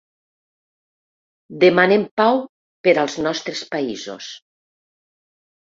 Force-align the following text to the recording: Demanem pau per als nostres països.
Demanem 1.65 2.07
pau 2.23 2.41
per 2.89 2.97
als 3.05 3.21
nostres 3.27 3.65
països. 3.77 4.33